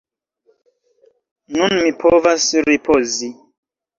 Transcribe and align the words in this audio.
Nun 1.57 1.75
mi 1.83 1.91
povas 2.05 2.47
ripozi. 2.71 3.29